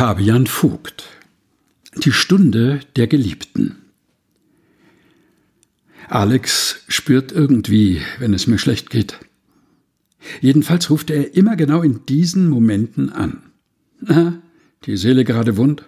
Fabian 0.00 0.46
Vogt 0.46 1.04
Die 1.94 2.12
Stunde 2.12 2.80
der 2.96 3.06
Geliebten 3.06 3.76
Alex 6.08 6.84
spürt 6.88 7.32
irgendwie, 7.32 8.00
wenn 8.18 8.32
es 8.32 8.46
mir 8.46 8.56
schlecht 8.56 8.88
geht. 8.88 9.18
Jedenfalls 10.40 10.88
ruft 10.88 11.10
er 11.10 11.36
immer 11.36 11.54
genau 11.54 11.82
in 11.82 12.06
diesen 12.06 12.48
Momenten 12.48 13.12
an. 13.12 13.42
Na, 14.00 14.40
die 14.86 14.96
Seele 14.96 15.26
gerade 15.26 15.58
wund? 15.58 15.84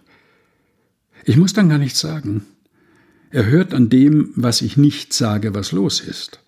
Ich 1.24 1.38
muss 1.38 1.54
dann 1.54 1.70
gar 1.70 1.78
nichts 1.78 1.98
sagen. 1.98 2.44
Er 3.30 3.46
hört 3.46 3.72
an 3.72 3.88
dem, 3.88 4.34
was 4.36 4.60
ich 4.60 4.76
nicht 4.76 5.14
sage, 5.14 5.54
was 5.54 5.72
los 5.72 6.00
ist. 6.00 6.41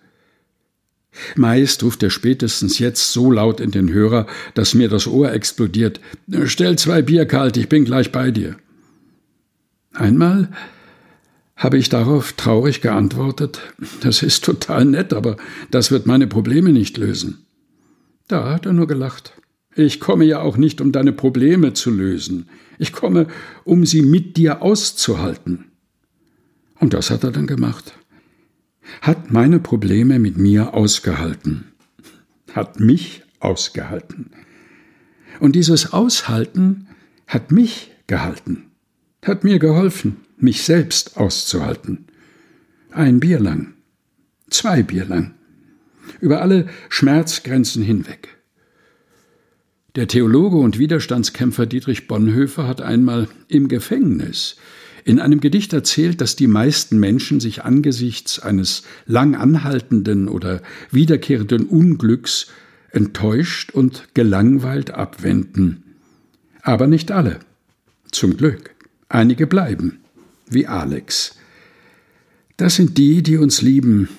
Meist 1.35 1.83
ruft 1.83 2.03
er 2.03 2.09
spätestens 2.09 2.79
jetzt 2.79 3.11
so 3.11 3.31
laut 3.31 3.59
in 3.59 3.71
den 3.71 3.91
Hörer, 3.91 4.27
dass 4.53 4.73
mir 4.73 4.89
das 4.89 5.07
Ohr 5.07 5.31
explodiert. 5.31 5.99
Stell 6.45 6.77
zwei 6.77 7.01
Bier 7.01 7.25
kalt, 7.25 7.57
ich 7.57 7.69
bin 7.69 7.85
gleich 7.85 8.11
bei 8.11 8.31
dir. 8.31 8.55
Einmal 9.93 10.49
habe 11.55 11.77
ich 11.77 11.89
darauf 11.89 12.33
traurig 12.33 12.81
geantwortet, 12.81 13.61
das 14.01 14.23
ist 14.23 14.43
total 14.43 14.85
nett, 14.85 15.13
aber 15.13 15.37
das 15.71 15.89
wird 15.89 16.05
meine 16.05 16.27
Probleme 16.27 16.73
nicht 16.73 16.97
lösen. 16.97 17.45
Da 18.27 18.51
hat 18.51 18.65
er 18.65 18.73
nur 18.73 18.87
gelacht. 18.87 19.33
Ich 19.75 19.99
komme 19.99 20.25
ja 20.25 20.41
auch 20.41 20.57
nicht, 20.57 20.81
um 20.81 20.91
deine 20.91 21.11
Probleme 21.11 21.73
zu 21.73 21.91
lösen. 21.91 22.49
Ich 22.77 22.91
komme, 22.91 23.27
um 23.63 23.85
sie 23.85 24.01
mit 24.01 24.35
dir 24.37 24.61
auszuhalten. 24.61 25.65
Und 26.79 26.93
das 26.93 27.09
hat 27.09 27.23
er 27.23 27.31
dann 27.31 27.47
gemacht 27.47 27.93
hat 29.01 29.31
meine 29.31 29.59
Probleme 29.59 30.19
mit 30.19 30.37
mir 30.37 30.73
ausgehalten, 30.73 31.71
hat 32.53 32.79
mich 32.79 33.23
ausgehalten. 33.39 34.31
Und 35.39 35.55
dieses 35.55 35.93
Aushalten 35.93 36.87
hat 37.27 37.51
mich 37.51 37.91
gehalten, 38.07 38.71
hat 39.25 39.43
mir 39.43 39.59
geholfen, 39.59 40.17
mich 40.37 40.63
selbst 40.63 41.17
auszuhalten. 41.17 42.05
Ein 42.91 43.19
Bier 43.19 43.39
lang, 43.39 43.73
zwei 44.49 44.83
Bier 44.83 45.05
lang, 45.05 45.33
über 46.21 46.41
alle 46.41 46.67
Schmerzgrenzen 46.89 47.83
hinweg. 47.83 48.29
Der 49.95 50.07
Theologe 50.07 50.57
und 50.57 50.77
Widerstandskämpfer 50.77 51.65
Dietrich 51.65 52.07
Bonhoeffer 52.07 52.67
hat 52.67 52.81
einmal 52.81 53.29
im 53.47 53.69
Gefängnis 53.69 54.57
in 55.05 55.19
einem 55.19 55.39
Gedicht 55.39 55.71
erzählt, 55.71 56.19
dass 56.19 56.35
die 56.35 56.47
meisten 56.47 56.99
Menschen 56.99 57.39
sich 57.39 57.63
angesichts 57.63 58.39
eines 58.39 58.81
lang 59.05 59.35
anhaltenden 59.35 60.27
oder 60.27 60.63
wiederkehrenden 60.89 61.67
Unglücks 61.67 62.47
enttäuscht 62.89 63.69
und 63.69 64.07
gelangweilt 64.15 64.91
abwenden. 64.91 65.83
Aber 66.63 66.87
nicht 66.87 67.11
alle. 67.11 67.39
Zum 68.11 68.35
Glück. 68.35 68.71
Einige 69.07 69.45
bleiben, 69.45 69.99
wie 70.49 70.65
Alex. 70.65 71.37
Das 72.57 72.75
sind 72.75 72.97
die, 72.97 73.21
die 73.21 73.37
uns 73.37 73.61
lieben, 73.61 74.09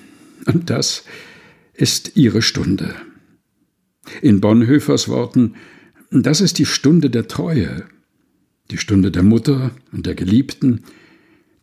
und 0.44 0.70
das 0.70 1.02
ist 1.74 2.16
ihre 2.16 2.42
Stunde. 2.42 2.94
In 4.22 4.40
Bonhoeffers 4.40 5.08
Worten, 5.08 5.56
das 6.12 6.40
ist 6.40 6.60
die 6.60 6.66
Stunde 6.66 7.10
der 7.10 7.26
Treue, 7.26 7.86
die 8.70 8.78
Stunde 8.78 9.10
der 9.10 9.22
Mutter 9.22 9.70
und 9.92 10.06
der 10.06 10.14
Geliebten, 10.14 10.82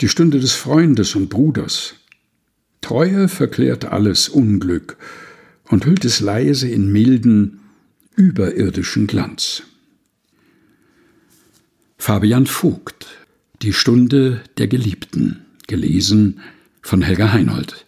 die 0.02 0.08
Stunde 0.08 0.40
des 0.40 0.54
Freundes 0.54 1.16
und 1.16 1.30
Bruders. 1.30 1.96
Treue 2.82 3.28
verklärt 3.28 3.86
alles 3.86 4.30
Unglück 4.30 4.98
und 5.70 5.86
hüllt 5.86 6.06
es 6.06 6.20
leise 6.20 6.68
in 6.68 6.92
milden, 6.92 7.60
überirdischen 8.16 9.08
Glanz. 9.08 9.64
Fabian 11.98 12.48
Vogt 12.48 13.08
Die 13.62 13.74
Stunde 13.74 14.42
der 14.58 14.68
Geliebten, 14.68 15.46
gelesen 15.68 16.42
von 16.82 17.02
Helga 17.02 17.32
Heinold. 17.32 17.86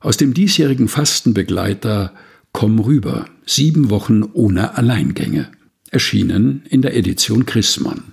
Aus 0.00 0.16
dem 0.16 0.32
diesjährigen 0.32 0.88
Fastenbegleiter 0.88 2.14
Komm 2.52 2.78
rüber, 2.80 3.26
sieben 3.46 3.90
Wochen 3.90 4.22
ohne 4.22 4.76
Alleingänge, 4.76 5.50
erschienen 5.90 6.64
in 6.68 6.82
der 6.82 6.96
Edition 6.96 7.46
Chrismann. 7.46 8.12